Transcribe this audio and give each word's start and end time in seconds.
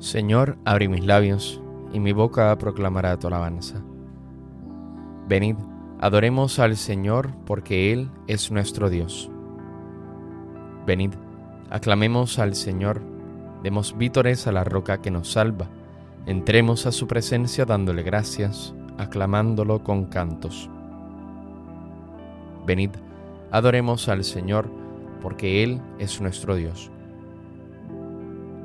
Señor, 0.00 0.58
abre 0.64 0.88
mis 0.88 1.04
labios, 1.04 1.60
y 1.92 1.98
mi 1.98 2.12
boca 2.12 2.56
proclamará 2.56 3.18
tu 3.18 3.26
alabanza. 3.26 3.82
Venid, 5.26 5.56
adoremos 5.98 6.60
al 6.60 6.76
Señor, 6.76 7.32
porque 7.46 7.92
Él 7.92 8.08
es 8.28 8.52
nuestro 8.52 8.90
Dios. 8.90 9.28
Venid, 10.86 11.14
aclamemos 11.68 12.38
al 12.38 12.54
Señor, 12.54 13.02
demos 13.64 13.98
vítores 13.98 14.46
a 14.46 14.52
la 14.52 14.62
roca 14.62 15.00
que 15.02 15.10
nos 15.10 15.32
salva, 15.32 15.66
entremos 16.26 16.86
a 16.86 16.92
su 16.92 17.08
presencia 17.08 17.64
dándole 17.64 18.04
gracias, 18.04 18.74
aclamándolo 18.98 19.82
con 19.82 20.04
cantos. 20.04 20.70
Venid, 22.64 22.90
adoremos 23.50 24.08
al 24.08 24.22
Señor, 24.22 24.70
porque 25.20 25.64
Él 25.64 25.80
es 25.98 26.20
nuestro 26.20 26.54
Dios 26.54 26.92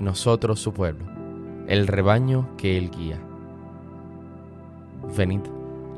nosotros 0.00 0.60
su 0.60 0.72
pueblo, 0.72 1.04
el 1.66 1.86
rebaño 1.86 2.48
que 2.56 2.78
Él 2.78 2.90
guía. 2.90 3.18
Venid, 5.16 5.40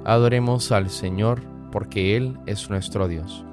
adoremos 0.04 0.72
al 0.72 0.90
Señor, 0.90 1.42
porque 1.70 2.16
Él 2.16 2.38
es 2.46 2.70
nuestro 2.70 3.08
Dios. 3.08 3.44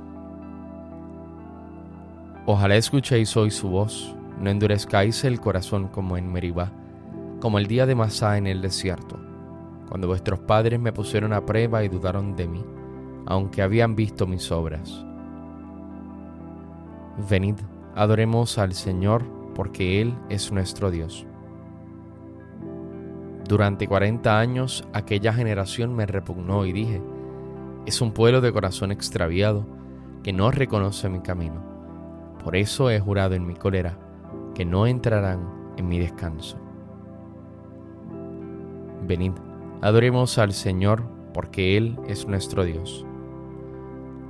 Ojalá 2.46 2.76
escuchéis 2.76 3.36
hoy 3.36 3.52
su 3.52 3.70
voz, 3.70 4.16
no 4.40 4.50
endurezcáis 4.50 5.24
el 5.26 5.40
corazón 5.40 5.88
como 5.88 6.18
en 6.18 6.32
Meribá, 6.32 6.72
como 7.42 7.60
el 7.60 7.68
día 7.68 7.86
de 7.86 7.96
Masá 7.96 8.38
en 8.38 8.48
el 8.48 8.62
desierto, 8.62 9.20
cuando 9.90 10.08
vuestros 10.08 10.40
padres 10.40 10.80
me 10.80 10.94
pusieron 10.94 11.34
a 11.34 11.46
prueba 11.46 11.84
y 11.84 11.90
dudaron 11.90 12.36
de 12.36 12.48
mí, 12.48 12.64
aunque 13.26 13.62
habían 13.62 13.96
visto 13.96 14.26
mis 14.26 14.52
obras. 14.52 15.06
Venid, 17.30 17.56
adoremos 17.96 18.58
al 18.58 18.74
Señor, 18.74 19.37
porque 19.58 20.02
Él 20.02 20.14
es 20.30 20.52
nuestro 20.52 20.92
Dios. 20.92 21.26
Durante 23.50 23.88
cuarenta 23.88 24.38
años 24.38 24.88
aquella 24.94 25.34
generación 25.34 25.96
me 25.96 26.06
repugnó 26.06 26.64
y 26.68 26.72
dije, 26.72 27.02
es 27.88 28.00
un 28.00 28.12
pueblo 28.12 28.40
de 28.40 28.54
corazón 28.54 28.92
extraviado 28.92 29.66
que 30.22 30.32
no 30.32 30.52
reconoce 30.52 31.10
mi 31.10 31.22
camino. 31.22 31.64
Por 32.44 32.56
eso 32.56 32.92
he 32.92 33.00
jurado 33.00 33.34
en 33.34 33.48
mi 33.48 33.56
cólera 33.56 33.98
que 34.54 34.64
no 34.64 34.86
entrarán 34.86 35.74
en 35.76 35.88
mi 35.88 35.98
descanso. 35.98 36.60
Venid, 39.08 39.32
adoremos 39.82 40.38
al 40.38 40.54
Señor, 40.54 41.04
porque 41.34 41.78
Él 41.78 41.98
es 42.08 42.28
nuestro 42.28 42.64
Dios. 42.64 43.08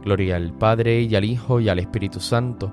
Gloria 0.06 0.38
al 0.38 0.54
Padre 0.54 1.02
y 1.02 1.16
al 1.18 1.26
Hijo 1.26 1.60
y 1.60 1.68
al 1.68 1.80
Espíritu 1.80 2.22
Santo, 2.22 2.72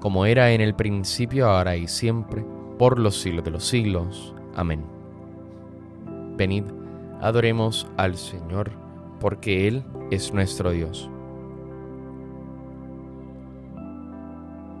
como 0.00 0.26
era 0.26 0.52
en 0.52 0.60
el 0.60 0.74
principio, 0.74 1.48
ahora 1.48 1.76
y 1.76 1.88
siempre, 1.88 2.44
por 2.78 2.98
los 2.98 3.20
siglos 3.20 3.44
de 3.44 3.50
los 3.50 3.64
siglos. 3.64 4.34
Amén. 4.54 4.84
Venid, 6.36 6.64
adoremos 7.20 7.86
al 7.96 8.16
Señor, 8.16 8.70
porque 9.20 9.68
Él 9.68 9.82
es 10.10 10.32
nuestro 10.32 10.70
Dios. 10.70 11.10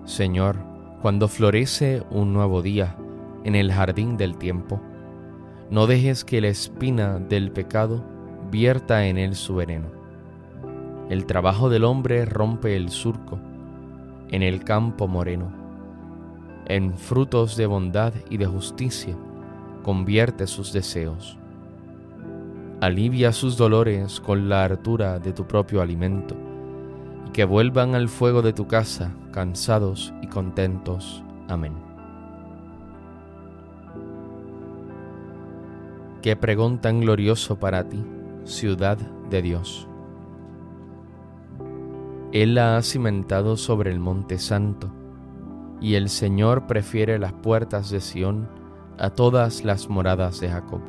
Señor, 0.04 0.56
cuando 1.02 1.28
florece 1.28 2.02
un 2.10 2.32
nuevo 2.32 2.62
día 2.62 2.96
en 3.44 3.54
el 3.54 3.72
jardín 3.72 4.16
del 4.16 4.36
tiempo, 4.36 4.80
no 5.70 5.86
dejes 5.86 6.24
que 6.24 6.40
la 6.40 6.48
espina 6.48 7.18
del 7.18 7.50
pecado 7.50 8.04
vierta 8.50 9.06
en 9.06 9.18
él 9.18 9.34
su 9.34 9.56
veneno. 9.56 9.88
El 11.10 11.26
trabajo 11.26 11.70
del 11.70 11.84
hombre 11.84 12.24
rompe 12.24 12.76
el 12.76 12.90
surco 12.90 13.40
en 14.30 14.42
el 14.42 14.64
campo 14.64 15.08
moreno. 15.08 15.50
En 16.66 16.96
frutos 16.96 17.56
de 17.56 17.66
bondad 17.66 18.12
y 18.28 18.38
de 18.38 18.46
justicia 18.46 19.16
convierte 19.82 20.46
sus 20.46 20.72
deseos. 20.72 21.38
Alivia 22.80 23.32
sus 23.32 23.56
dolores 23.56 24.20
con 24.20 24.48
la 24.48 24.64
hartura 24.64 25.18
de 25.18 25.32
tu 25.32 25.46
propio 25.46 25.80
alimento, 25.80 26.36
y 27.26 27.30
que 27.30 27.44
vuelvan 27.44 27.94
al 27.94 28.08
fuego 28.08 28.42
de 28.42 28.52
tu 28.52 28.66
casa 28.66 29.14
cansados 29.30 30.12
y 30.22 30.26
contentos. 30.26 31.22
Amén. 31.48 31.74
Qué 36.20 36.34
pregón 36.34 36.80
tan 36.80 37.00
glorioso 37.00 37.60
para 37.60 37.88
ti, 37.88 38.04
ciudad 38.44 38.98
de 39.30 39.42
Dios. 39.42 39.88
Él 42.42 42.56
la 42.56 42.76
ha 42.76 42.82
cimentado 42.82 43.56
sobre 43.56 43.90
el 43.90 43.98
monte 43.98 44.38
santo, 44.38 44.92
y 45.80 45.94
el 45.94 46.10
Señor 46.10 46.66
prefiere 46.66 47.18
las 47.18 47.32
puertas 47.32 47.88
de 47.88 48.02
Sión 48.02 48.46
a 48.98 49.08
todas 49.08 49.64
las 49.64 49.88
moradas 49.88 50.38
de 50.40 50.50
Jacob. 50.50 50.82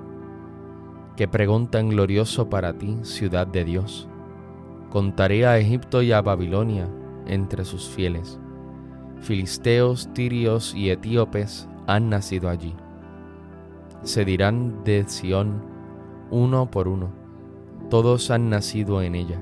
Qué 1.16 1.30
pregón 1.30 1.72
tan 1.72 1.88
glorioso 1.88 2.50
para 2.50 2.74
ti, 2.74 2.98
ciudad 3.04 3.48
de 3.48 3.64
Dios. 3.64 4.10
Contaré 4.90 5.46
a 5.48 5.58
Egipto 5.58 6.02
y 6.02 6.12
a 6.12 6.22
Babilonia 6.22 6.90
entre 7.28 7.64
sus 7.64 7.88
fieles. 7.88 8.42
Filisteos, 9.22 10.12
tirios 10.14 10.76
y 10.76 10.90
etíopes 10.90 11.70
han 11.88 12.10
nacido 12.10 12.50
allí. 12.50 12.76
Se 14.02 14.26
dirán 14.26 14.84
de 14.84 15.06
Sión 15.08 15.64
uno 16.30 16.70
por 16.70 16.90
uno, 16.90 17.10
todos 17.90 18.32
han 18.32 18.50
nacido 18.50 19.02
en 19.02 19.16
ella 19.16 19.42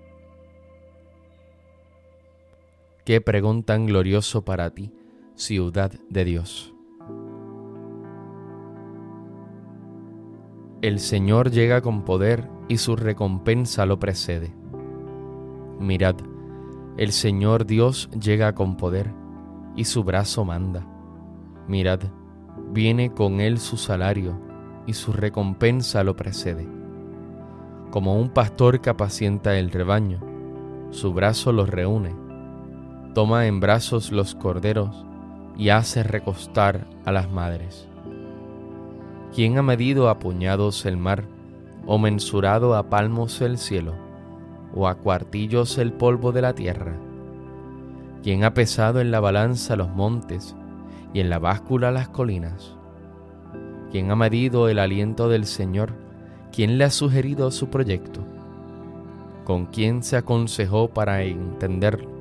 Qué 3.03 3.19
pregón 3.19 3.63
tan 3.63 3.87
glorioso 3.87 4.45
para 4.45 4.69
ti, 4.75 4.93
ciudad 5.33 5.91
de 6.09 6.23
Dios. 6.23 6.75
El 10.83 10.99
Señor 10.99 11.49
llega 11.49 11.81
con 11.81 12.05
poder 12.05 12.47
y 12.67 12.77
su 12.77 12.95
recompensa 12.95 13.87
lo 13.87 13.97
precede. 13.97 14.53
Mirad, 15.79 16.15
el 16.97 17.11
Señor 17.11 17.65
Dios 17.65 18.07
llega 18.11 18.53
con 18.53 18.77
poder 18.77 19.11
y 19.75 19.85
su 19.85 20.03
brazo 20.03 20.45
manda. 20.45 20.85
Mirad, 21.67 22.01
viene 22.71 23.11
con 23.11 23.41
él 23.41 23.57
su 23.57 23.77
salario 23.77 24.39
y 24.85 24.93
su 24.93 25.11
recompensa 25.11 26.03
lo 26.03 26.15
precede. 26.15 26.67
Como 27.89 28.15
un 28.19 28.29
pastor 28.29 28.79
que 28.79 28.91
apacienta 28.91 29.57
el 29.57 29.71
rebaño, 29.71 30.19
su 30.91 31.13
brazo 31.13 31.51
los 31.51 31.67
reúne 31.67 32.20
toma 33.13 33.47
en 33.47 33.59
brazos 33.59 34.11
los 34.11 34.35
corderos 34.35 35.05
y 35.57 35.69
hace 35.69 36.03
recostar 36.03 36.87
a 37.05 37.11
las 37.11 37.29
madres. 37.29 37.87
¿Quién 39.33 39.57
ha 39.57 39.61
medido 39.61 40.09
a 40.09 40.19
puñados 40.19 40.85
el 40.85 40.97
mar, 40.97 41.23
o 41.85 41.97
mensurado 41.97 42.75
a 42.75 42.89
palmos 42.89 43.41
el 43.41 43.57
cielo, 43.57 43.93
o 44.73 44.87
a 44.87 44.95
cuartillos 44.95 45.77
el 45.77 45.93
polvo 45.93 46.31
de 46.31 46.41
la 46.41 46.53
tierra? 46.53 46.95
¿Quién 48.23 48.43
ha 48.43 48.53
pesado 48.53 49.01
en 49.01 49.11
la 49.11 49.19
balanza 49.19 49.75
los 49.75 49.89
montes 49.89 50.55
y 51.13 51.19
en 51.19 51.29
la 51.29 51.39
báscula 51.39 51.91
las 51.91 52.09
colinas? 52.09 52.75
¿Quién 53.91 54.11
ha 54.11 54.15
medido 54.15 54.69
el 54.69 54.79
aliento 54.79 55.27
del 55.27 55.45
Señor? 55.45 55.93
¿Quién 56.53 56.77
le 56.77 56.85
ha 56.85 56.91
sugerido 56.91 57.51
su 57.51 57.69
proyecto? 57.69 58.21
¿Con 59.43 59.65
quién 59.65 60.03
se 60.03 60.17
aconsejó 60.17 60.89
para 60.89 61.23
entenderlo? 61.23 62.20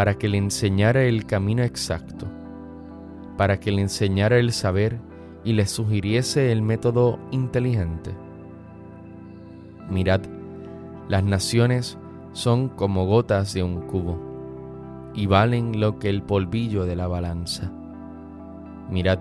Para 0.00 0.16
que 0.16 0.30
le 0.30 0.38
enseñara 0.38 1.02
el 1.02 1.26
camino 1.26 1.62
exacto, 1.62 2.26
para 3.36 3.60
que 3.60 3.70
le 3.70 3.82
enseñara 3.82 4.38
el 4.38 4.50
saber 4.50 4.98
y 5.44 5.52
le 5.52 5.66
sugiriese 5.66 6.52
el 6.52 6.62
método 6.62 7.18
inteligente. 7.32 8.14
Mirad, 9.90 10.22
Las 11.06 11.22
naciones 11.22 11.98
son 12.32 12.70
como 12.70 13.04
gotas 13.04 13.52
de 13.52 13.62
un 13.62 13.82
cubo 13.82 14.18
y 15.12 15.26
valen 15.26 15.78
lo 15.78 15.98
que 15.98 16.08
el 16.08 16.22
polvillo 16.22 16.86
de 16.86 16.96
la 16.96 17.06
balanza. 17.06 17.70
Mirad, 18.88 19.18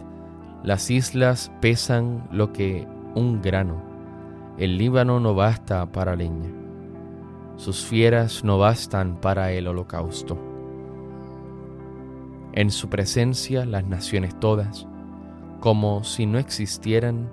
las 0.63 0.89
islas 0.89 1.51
pesan 1.59 2.25
lo 2.31 2.53
que 2.53 2.87
un 3.15 3.41
grano, 3.41 3.81
el 4.57 4.77
Líbano 4.77 5.19
no 5.19 5.35
basta 5.35 5.85
para 5.91 6.15
leña, 6.15 6.53
sus 7.57 7.83
fieras 7.83 8.45
no 8.45 8.57
bastan 8.57 9.19
para 9.19 9.51
el 9.51 9.67
holocausto. 9.67 10.48
En 12.53 12.71
su 12.71 12.89
presencia 12.89 13.65
las 13.65 13.85
naciones 13.85 14.39
todas, 14.39 14.87
como 15.59 16.03
si 16.03 16.25
no 16.25 16.39
existieran, 16.39 17.29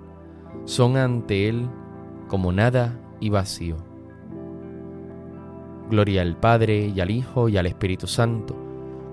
son 0.65 0.97
ante 0.97 1.49
Él 1.49 1.69
como 2.29 2.53
nada 2.53 2.99
y 3.21 3.31
vacío. 3.31 3.77
Gloria 5.91 6.23
al 6.23 6.37
Padre 6.37 6.93
y 6.95 7.01
al 7.01 7.11
Hijo 7.11 7.49
y 7.49 7.57
al 7.57 7.67
Espíritu 7.67 8.07
Santo, 8.07 8.57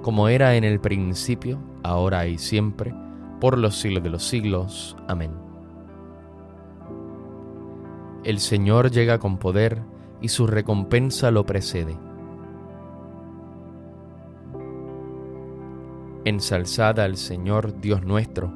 como 0.02 0.28
era 0.28 0.56
en 0.56 0.64
el 0.64 0.80
principio, 0.80 1.60
ahora 1.84 2.28
y 2.28 2.38
siempre, 2.38 2.94
por 3.40 3.58
los 3.58 3.76
siglos 3.80 4.04
de 4.04 4.10
los 4.10 4.24
siglos. 4.24 4.98
Amén. 5.08 5.32
El 8.24 8.40
Señor 8.40 8.90
llega 8.92 9.20
con 9.20 9.38
poder 9.38 9.82
y 10.22 10.30
su 10.30 10.48
recompensa 10.48 11.30
lo 11.30 11.46
precede. 11.46 11.98
Ensalzad 16.26 17.02
al 17.02 17.18
Señor 17.18 17.82
Dios 17.82 18.04
nuestro, 18.04 18.54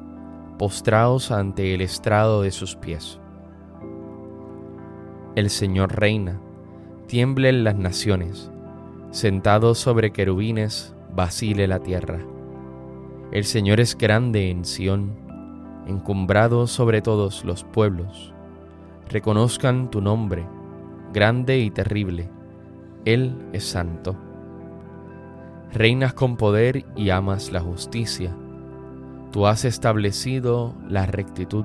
postraos 0.58 1.30
ante 1.30 1.74
el 1.74 1.82
estrado 1.82 2.40
de 2.40 2.50
sus 2.50 2.76
pies. 2.76 3.20
El 5.34 5.50
Señor 5.50 5.94
reina 5.94 6.40
tiemblen 7.08 7.64
las 7.64 7.76
naciones, 7.76 8.50
sentado 9.10 9.74
sobre 9.74 10.12
querubines, 10.12 10.94
vacile 11.14 11.66
la 11.68 11.80
tierra. 11.80 12.20
El 13.32 13.44
Señor 13.44 13.80
es 13.80 13.98
grande 13.98 14.50
en 14.50 14.64
Sión, 14.64 15.12
encumbrado 15.86 16.66
sobre 16.66 17.02
todos 17.02 17.44
los 17.44 17.64
pueblos. 17.64 18.32
Reconozcan 19.10 19.90
tu 19.90 20.00
nombre, 20.00 20.46
grande 21.12 21.58
y 21.58 21.70
terrible. 21.70 22.30
Él 23.04 23.36
es 23.52 23.64
santo. 23.64 24.16
Reinas 25.72 26.14
con 26.14 26.36
poder 26.36 26.84
y 26.96 27.10
amas 27.10 27.52
la 27.52 27.60
justicia. 27.60 28.34
Tú 29.32 29.46
has 29.46 29.64
establecido 29.64 30.74
la 30.88 31.06
rectitud. 31.06 31.64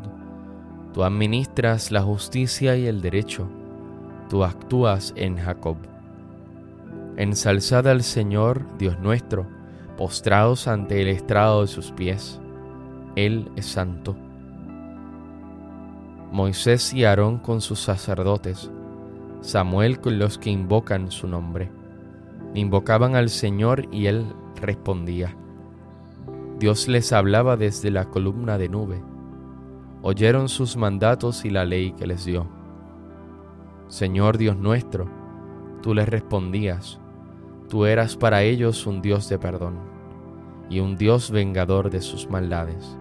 Tú 0.94 1.03
administras 1.03 1.91
la 1.91 2.01
justicia 2.01 2.75
y 2.77 2.85
el 2.85 3.01
derecho 3.01 3.47
tú 4.33 4.44
actúas 4.44 5.13
en 5.15 5.38
Jacob. 5.38 5.77
Ensalzad 7.17 7.88
al 7.88 8.01
Señor, 8.01 8.65
Dios 8.79 8.97
nuestro, 8.97 9.45
postrados 9.95 10.67
ante 10.67 11.03
el 11.03 11.07
estrado 11.09 11.61
de 11.61 11.67
sus 11.67 11.91
pies. 11.91 12.41
Él 13.15 13.51
es 13.56 13.67
santo. 13.67 14.15
Moisés 16.31 16.95
y 16.95 17.06
Aarón 17.06 17.38
con 17.38 17.61
sus 17.61 17.79
sacerdotes, 17.79 18.71
Samuel 19.41 19.99
con 19.99 20.17
los 20.17 20.39
que 20.39 20.49
invocan 20.49 21.11
su 21.11 21.27
nombre. 21.27 21.69
Invocaban 22.53 23.15
al 23.15 23.29
Señor 23.29 23.88
y 23.91 24.07
Él 24.07 24.25
respondía. 24.61 25.35
Dios 26.59 26.88
les 26.88 27.11
hablaba 27.11 27.57
desde 27.57 27.91
la 27.91 28.09
columna 28.09 28.57
de 28.57 28.69
nube. 28.69 29.03
Oyeron 30.01 30.50
sus 30.50 30.77
mandatos 30.77 31.45
y 31.45 31.50
la 31.50 31.65
ley 31.65 31.94
que 31.94 32.07
les 32.07 32.25
dio 32.25 32.47
Señor 33.94 34.39
Dios 34.39 34.57
nuestro, 34.57 35.07
tú 35.83 35.94
les 35.94 36.09
respondías, 36.09 37.00
tú 37.69 37.85
eras 37.85 38.17
para 38.17 38.41
ellos 38.41 38.88
un 38.88 39.03
Dios 39.03 39.29
de 39.29 39.38
perdón 39.38 39.77
y 40.67 40.79
un 40.79 40.95
Dios 40.95 41.29
vengador 41.29 41.91
de 41.91 42.01
sus 42.01 42.27
maldades. 42.27 42.97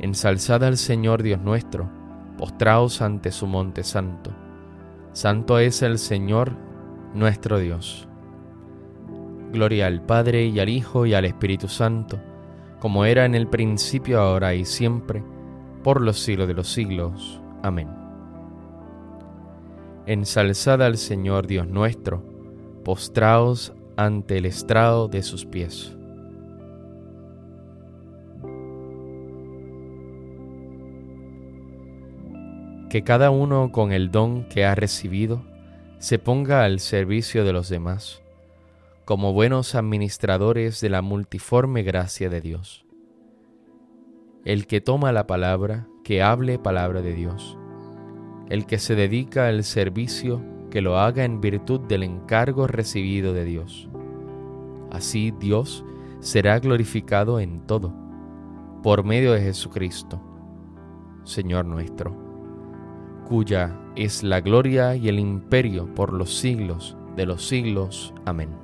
Ensalzad 0.00 0.64
al 0.64 0.76
Señor 0.76 1.22
Dios 1.22 1.40
nuestro, 1.40 1.88
postraos 2.36 3.00
ante 3.00 3.30
su 3.30 3.46
monte 3.46 3.84
santo. 3.84 4.32
Santo 5.12 5.58
es 5.58 5.80
el 5.80 5.98
Señor 5.98 6.52
nuestro 7.14 7.58
Dios. 7.58 8.06
Gloria 9.54 9.86
al 9.86 10.02
Padre 10.02 10.46
y 10.46 10.58
al 10.58 10.68
Hijo 10.68 11.06
y 11.06 11.14
al 11.14 11.24
Espíritu 11.24 11.68
Santo, 11.68 12.20
como 12.80 13.04
era 13.04 13.24
en 13.24 13.36
el 13.36 13.46
principio, 13.46 14.20
ahora 14.20 14.52
y 14.52 14.64
siempre, 14.64 15.22
por 15.84 16.00
los 16.00 16.18
siglos 16.18 16.48
de 16.48 16.54
los 16.54 16.66
siglos. 16.66 17.40
Amén. 17.62 17.88
Ensalzad 20.06 20.82
al 20.82 20.96
Señor 20.96 21.46
Dios 21.46 21.68
nuestro, 21.68 22.24
postraos 22.84 23.72
ante 23.96 24.38
el 24.38 24.46
estrado 24.46 25.06
de 25.06 25.22
sus 25.22 25.46
pies. 25.46 25.96
Que 32.90 33.04
cada 33.04 33.30
uno 33.30 33.70
con 33.70 33.92
el 33.92 34.10
don 34.10 34.48
que 34.48 34.64
ha 34.64 34.74
recibido 34.74 35.42
se 35.98 36.18
ponga 36.18 36.64
al 36.64 36.80
servicio 36.80 37.44
de 37.44 37.52
los 37.52 37.68
demás, 37.68 38.23
como 39.04 39.32
buenos 39.32 39.74
administradores 39.74 40.80
de 40.80 40.90
la 40.90 41.02
multiforme 41.02 41.82
gracia 41.82 42.30
de 42.30 42.40
Dios. 42.40 42.86
El 44.44 44.66
que 44.66 44.80
toma 44.80 45.12
la 45.12 45.26
palabra, 45.26 45.88
que 46.02 46.22
hable 46.22 46.58
palabra 46.58 47.02
de 47.02 47.14
Dios 47.14 47.58
el 48.48 48.66
que 48.66 48.78
se 48.78 48.94
dedica 48.94 49.48
al 49.48 49.64
servicio, 49.64 50.42
que 50.70 50.82
lo 50.82 50.98
haga 50.98 51.24
en 51.24 51.40
virtud 51.40 51.80
del 51.80 52.02
encargo 52.02 52.66
recibido 52.66 53.32
de 53.32 53.44
Dios. 53.44 53.88
Así 54.90 55.32
Dios 55.38 55.84
será 56.20 56.58
glorificado 56.58 57.40
en 57.40 57.66
todo, 57.66 57.94
por 58.82 59.04
medio 59.04 59.32
de 59.32 59.40
Jesucristo, 59.40 60.20
Señor 61.24 61.64
nuestro, 61.64 62.16
cuya 63.26 63.78
es 63.96 64.22
la 64.22 64.40
gloria 64.40 64.94
y 64.96 65.08
el 65.08 65.18
imperio 65.18 65.92
por 65.94 66.12
los 66.12 66.34
siglos 66.34 66.96
de 67.16 67.26
los 67.26 67.46
siglos. 67.46 68.12
Amén. 68.24 68.63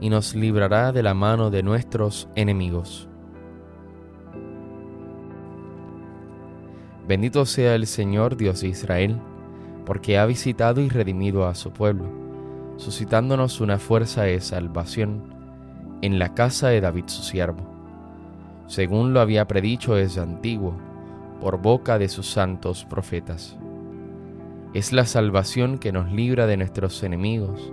y 0.00 0.10
nos 0.10 0.34
librará 0.34 0.92
de 0.92 1.02
la 1.02 1.14
mano 1.14 1.50
de 1.50 1.62
nuestros 1.62 2.28
enemigos. 2.34 3.08
Bendito 7.08 7.46
sea 7.46 7.74
el 7.74 7.86
Señor 7.86 8.36
Dios 8.36 8.60
de 8.60 8.68
Israel, 8.68 9.16
porque 9.84 10.18
ha 10.18 10.26
visitado 10.26 10.80
y 10.80 10.88
redimido 10.88 11.46
a 11.46 11.54
su 11.54 11.70
pueblo, 11.70 12.06
suscitándonos 12.76 13.60
una 13.60 13.78
fuerza 13.78 14.22
de 14.22 14.40
salvación 14.40 15.22
en 16.02 16.18
la 16.18 16.34
casa 16.34 16.68
de 16.68 16.80
David 16.80 17.04
su 17.06 17.22
siervo, 17.22 17.64
según 18.66 19.14
lo 19.14 19.20
había 19.20 19.46
predicho 19.46 19.94
desde 19.94 20.20
antiguo, 20.20 20.76
por 21.40 21.62
boca 21.62 21.98
de 21.98 22.08
sus 22.08 22.26
santos 22.26 22.84
profetas. 22.84 23.56
Es 24.74 24.92
la 24.92 25.06
salvación 25.06 25.78
que 25.78 25.92
nos 25.92 26.10
libra 26.10 26.46
de 26.46 26.56
nuestros 26.56 27.02
enemigos 27.02 27.72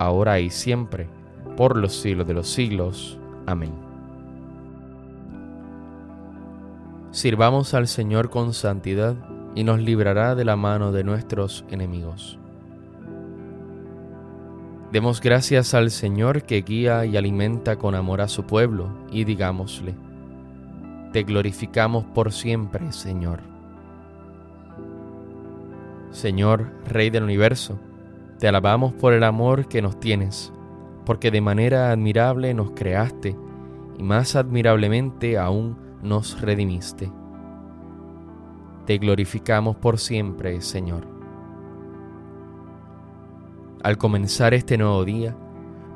ahora 0.00 0.40
y 0.40 0.48
siempre, 0.48 1.08
por 1.56 1.76
los 1.76 1.92
siglos 1.92 2.26
de 2.26 2.34
los 2.34 2.48
siglos. 2.48 3.18
Amén. 3.46 3.72
Sirvamos 7.10 7.74
al 7.74 7.86
Señor 7.86 8.30
con 8.30 8.54
santidad 8.54 9.14
y 9.54 9.62
nos 9.62 9.78
librará 9.78 10.34
de 10.34 10.46
la 10.46 10.56
mano 10.56 10.90
de 10.90 11.04
nuestros 11.04 11.66
enemigos. 11.70 12.38
Demos 14.90 15.20
gracias 15.20 15.74
al 15.74 15.90
Señor 15.90 16.44
que 16.44 16.62
guía 16.62 17.04
y 17.04 17.16
alimenta 17.18 17.76
con 17.76 17.94
amor 17.94 18.22
a 18.22 18.28
su 18.28 18.44
pueblo 18.44 18.88
y 19.12 19.24
digámosle, 19.24 19.94
Te 21.12 21.24
glorificamos 21.24 22.06
por 22.06 22.32
siempre, 22.32 22.90
Señor. 22.92 23.40
Señor, 26.10 26.72
Rey 26.86 27.10
del 27.10 27.24
universo, 27.24 27.78
te 28.40 28.48
alabamos 28.48 28.94
por 28.94 29.12
el 29.12 29.22
amor 29.22 29.68
que 29.68 29.82
nos 29.82 30.00
tienes, 30.00 30.50
porque 31.04 31.30
de 31.30 31.42
manera 31.42 31.92
admirable 31.92 32.54
nos 32.54 32.70
creaste 32.70 33.36
y 33.98 34.02
más 34.02 34.34
admirablemente 34.34 35.36
aún 35.36 35.76
nos 36.02 36.40
redimiste. 36.40 37.12
Te 38.86 38.96
glorificamos 38.96 39.76
por 39.76 39.98
siempre, 39.98 40.62
Señor. 40.62 41.06
Al 43.82 43.98
comenzar 43.98 44.54
este 44.54 44.78
nuevo 44.78 45.04
día, 45.04 45.36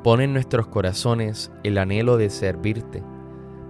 pon 0.03 0.21
en 0.21 0.31
nuestros 0.31 0.67
corazones 0.67 1.51
el 1.63 1.79
anhelo 1.79 2.15
de 2.15 2.29
servirte, 2.29 3.03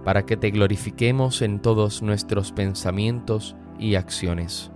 para 0.04 0.26
que 0.26 0.36
te 0.36 0.50
glorifiquemos 0.50 1.40
en 1.40 1.60
todos 1.60 2.02
nuestros 2.02 2.52
pensamientos 2.52 3.56
y 3.78 3.94
acciones. 3.94 4.70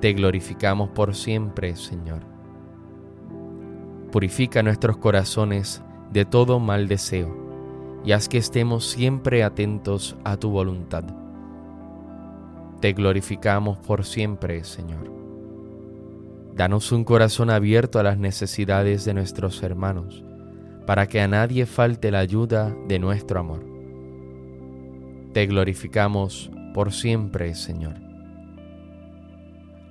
Te 0.00 0.12
glorificamos 0.12 0.90
por 0.90 1.14
siempre, 1.16 1.74
Señor. 1.74 2.22
Purifica 4.12 4.62
nuestros 4.62 4.96
corazones 4.96 5.82
de 6.12 6.24
todo 6.24 6.60
mal 6.60 6.86
deseo 6.86 7.36
y 8.04 8.12
haz 8.12 8.28
que 8.28 8.38
estemos 8.38 8.86
siempre 8.86 9.42
atentos 9.42 10.16
a 10.22 10.36
tu 10.36 10.50
voluntad. 10.50 11.04
Te 12.80 12.92
glorificamos 12.92 13.78
por 13.78 14.04
siempre, 14.04 14.62
Señor. 14.62 15.10
Danos 16.54 16.92
un 16.92 17.02
corazón 17.04 17.50
abierto 17.50 17.98
a 17.98 18.04
las 18.04 18.18
necesidades 18.18 19.04
de 19.04 19.14
nuestros 19.14 19.62
hermanos, 19.64 20.24
para 20.86 21.08
que 21.08 21.20
a 21.20 21.26
nadie 21.28 21.66
falte 21.66 22.12
la 22.12 22.20
ayuda 22.20 22.74
de 22.86 23.00
nuestro 23.00 23.40
amor. 23.40 23.66
Te 25.32 25.46
glorificamos 25.46 26.50
por 26.72 26.92
siempre, 26.92 27.54
Señor. 27.54 28.07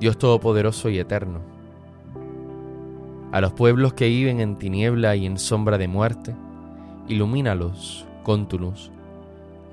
Dios 0.00 0.16
Todopoderoso 0.16 0.88
y 0.88 0.98
Eterno, 0.98 1.40
a 3.32 3.40
los 3.42 3.52
pueblos 3.52 3.92
que 3.92 4.08
viven 4.08 4.40
en 4.40 4.56
tiniebla 4.56 5.14
y 5.14 5.26
en 5.26 5.38
sombra 5.38 5.76
de 5.76 5.88
muerte, 5.88 6.34
ilumínalos 7.06 8.06
con 8.22 8.48
tu 8.48 8.58
luz, 8.58 8.90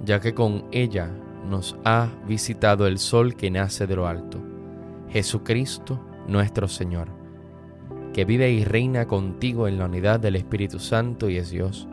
ya 0.04 0.20
que 0.20 0.34
con 0.34 0.66
ella 0.74 1.10
nos 1.50 1.78
ha 1.86 2.10
visitado 2.28 2.88
el 2.88 2.98
sol 2.98 3.36
que 3.38 3.50
nace 3.50 3.88
de 3.88 3.96
lo 3.96 4.06
alto, 4.06 4.40
Jesucristo 5.08 5.98
nuestro 6.28 6.68
Señor, 6.68 7.08
que 8.12 8.26
vive 8.26 8.52
y 8.52 8.66
reina 8.66 9.08
contigo 9.08 9.70
en 9.70 9.80
la 9.80 9.86
unidad 9.86 10.20
del 10.20 10.36
Espíritu 10.36 10.78
Santo 10.80 11.30
y 11.30 11.38
es 11.38 11.52
Dios, 11.52 11.88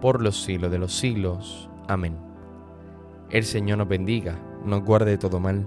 por 0.00 0.22
los 0.22 0.40
siglos 0.40 0.70
de 0.70 0.78
los 0.78 0.92
siglos. 0.92 1.68
Amén. 1.88 2.16
El 3.30 3.42
Señor 3.42 3.78
nos 3.78 3.88
bendiga, 3.88 4.38
nos 4.64 4.84
guarde 4.84 5.18
todo 5.18 5.40
mal 5.40 5.66